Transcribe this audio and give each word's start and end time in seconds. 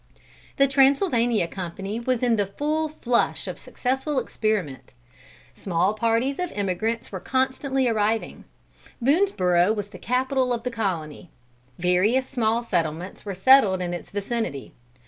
The 0.57 0.67
Transylvania 0.67 1.47
Company 1.47 1.99
was 1.99 2.23
in 2.23 2.35
the 2.35 2.47
full 2.47 2.89
flush 2.89 3.47
of 3.47 3.59
successful 3.59 4.17
experiment. 4.17 4.93
Small 5.53 5.93
parties 5.93 6.39
of 6.39 6.51
emigrants 6.53 7.11
were 7.11 7.19
constantly 7.19 7.87
arriving. 7.87 8.45
Boonesborough 8.99 9.75
was 9.75 9.89
the 9.89 9.99
capital 9.99 10.53
of 10.53 10.63
the 10.63 10.71
colony. 10.71 11.29
Various 11.77 12.27
small 12.27 12.63
settlements 12.63 13.25
were 13.25 13.35
settled 13.35 13.79
in 13.79 13.93
its 13.93 14.09
vicinity. 14.09 14.73